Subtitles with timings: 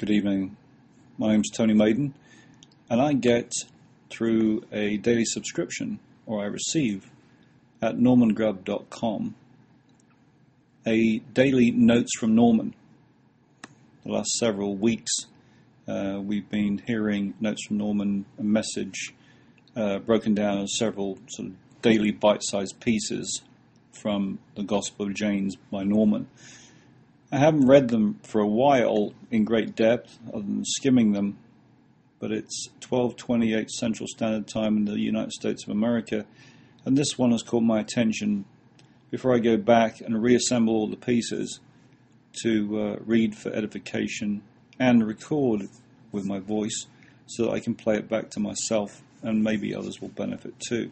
[0.00, 0.56] Good evening.
[1.18, 2.14] My name's Tony Maiden,
[2.88, 3.52] and I get
[4.08, 7.10] through a daily subscription, or I receive
[7.82, 9.34] at normangrubb.com,
[10.86, 12.74] a daily notes from Norman.
[14.06, 15.12] The last several weeks,
[15.86, 19.12] uh, we've been hearing notes from Norman, a message
[19.76, 23.42] uh, broken down as several sort of daily bite-sized pieces
[23.92, 26.26] from the Gospel of James by Norman.
[27.32, 31.38] I haven't read them for a while in great depth, other than skimming them,
[32.18, 36.26] but it's 12:28 Central Standard Time in the United States of America,
[36.84, 38.46] and this one has caught my attention.
[39.12, 41.60] Before I go back and reassemble all the pieces
[42.42, 44.42] to uh, read for edification
[44.80, 45.68] and record
[46.10, 46.86] with my voice,
[47.26, 50.90] so that I can play it back to myself, and maybe others will benefit too.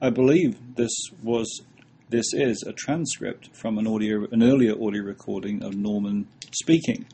[0.00, 1.60] I believe this was
[2.10, 7.06] this is a transcript from an audio, an earlier audio recording of Norman speaking,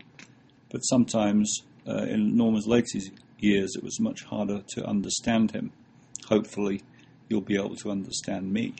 [0.70, 2.98] but sometimes uh, in Norman's later
[3.38, 5.70] years it was much harder to understand him.
[6.28, 6.80] Hopefully,
[7.28, 8.74] you'll be able to understand me.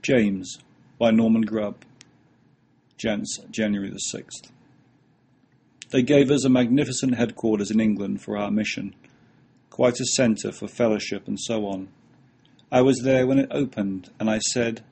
[0.00, 0.56] James
[0.98, 1.84] by Norman Grubb,
[2.96, 4.50] January the 6th.
[5.90, 8.94] They gave us a magnificent headquarters in England for our mission,
[9.68, 11.88] quite a centre for fellowship and so on.
[12.74, 14.82] I was there when it opened, and I said,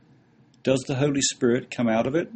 [0.62, 2.30] Does the Holy Spirit come out of it?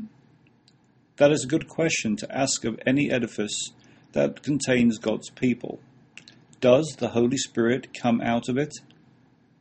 [1.19, 3.73] That is a good question to ask of any edifice
[4.13, 5.81] that contains God's people.
[6.63, 8.73] Does the Holy Spirit come out of it?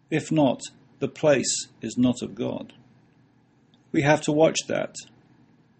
[0.10, 0.62] If not,
[1.00, 2.72] the place is not of God.
[3.92, 4.96] We have to watch that.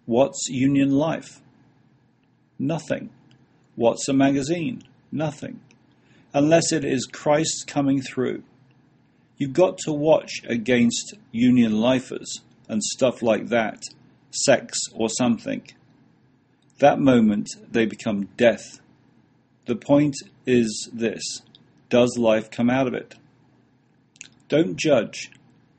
[0.06, 1.40] What's union life?
[2.60, 3.10] Nothing.
[3.78, 4.84] What's a magazine?
[5.14, 5.62] Nothing.
[6.34, 8.44] Unless it is Christ coming through.
[9.38, 13.84] You've got to watch against union lifers and stuff like that,
[14.32, 15.64] sects or something.
[16.80, 18.80] That moment they become death.
[19.66, 21.42] The point is this
[21.90, 23.16] does life come out of it?
[24.50, 25.32] Don't judge.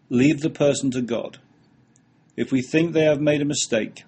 [0.08, 1.38] Leave the person to God.
[2.36, 4.04] If we think they have made a mistake,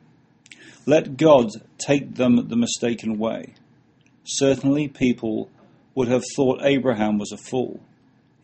[0.86, 3.54] let God take them the mistaken way.
[4.24, 5.50] Certainly, people
[5.94, 7.80] would have thought Abraham was a fool.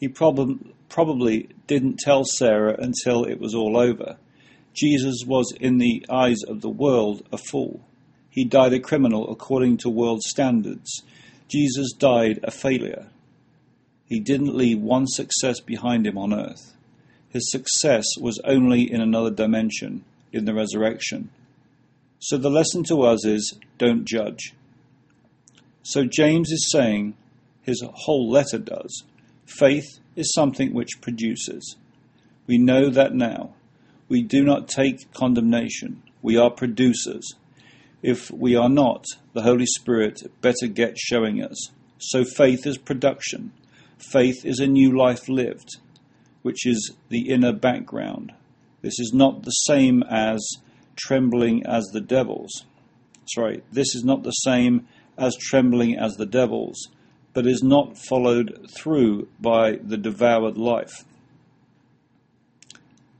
[0.03, 0.59] He prob-
[0.89, 4.17] probably didn't tell Sarah until it was all over.
[4.75, 7.87] Jesus was, in the eyes of the world, a fool.
[8.29, 11.05] He died a criminal according to world standards.
[11.47, 13.11] Jesus died a failure.
[14.05, 16.75] He didn't leave one success behind him on earth.
[17.29, 21.31] His success was only in another dimension, in the resurrection.
[22.19, 24.53] So the lesson to us is don't judge.
[25.85, 27.15] So James is saying,
[27.63, 29.05] his whole letter does,
[29.47, 31.77] faith is something which produces.
[32.47, 33.55] We know that now.
[34.09, 36.03] We do not take condemnation.
[36.21, 37.35] We are producers.
[38.03, 41.71] If we are not, the Holy Spirit better get showing us.
[41.99, 43.53] So faith is production.
[43.97, 45.77] Faith is a new life lived,
[46.43, 48.33] which is the inner background.
[48.83, 50.45] This is not the same as
[50.97, 52.65] trembling as the devils.
[53.27, 56.89] Sorry, this is not the same as trembling as the devils
[57.35, 61.05] but is not followed through by the devoured life.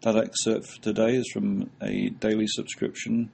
[0.03, 3.31] That excerpt for today is from a daily subscription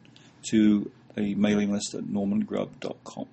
[0.51, 3.27] to a mailing list at normangrubb.com.